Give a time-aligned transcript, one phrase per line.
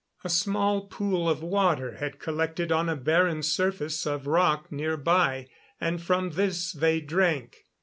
[0.23, 5.47] A small pool of water had collected on a barren surface of rock near by,
[5.79, 7.65] and from this they drank.